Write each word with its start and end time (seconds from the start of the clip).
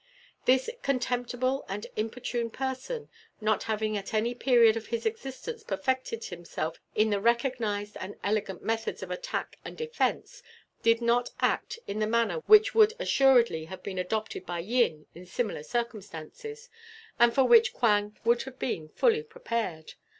This 0.45 0.67
contemptible 0.81 1.63
and 1.69 1.85
inopportune 1.95 2.49
person, 2.49 3.07
not 3.39 3.61
having 3.65 3.95
at 3.95 4.15
any 4.15 4.33
period 4.33 4.75
of 4.75 4.87
his 4.87 5.05
existence 5.05 5.63
perfected 5.63 6.23
himself 6.23 6.81
in 6.95 7.11
the 7.11 7.21
recognized 7.21 7.97
and 7.99 8.15
elegant 8.23 8.63
methods 8.63 9.03
of 9.03 9.11
attack 9.11 9.59
and 9.63 9.77
defence, 9.77 10.41
did 10.81 11.01
not 11.03 11.29
act 11.39 11.77
in 11.85 11.99
the 11.99 12.07
manner 12.07 12.39
which 12.47 12.73
would 12.73 12.95
assuredly 12.97 13.65
have 13.65 13.83
been 13.83 13.99
adopted 13.99 14.43
by 14.43 14.57
Yin 14.57 15.05
in 15.13 15.27
similar 15.27 15.61
circumstances, 15.61 16.67
and 17.19 17.35
for 17.35 17.43
which 17.43 17.71
Quang 17.71 18.17
would 18.25 18.41
have 18.41 18.57
been 18.57 18.89
fully 18.89 19.21
prepared. 19.21 19.93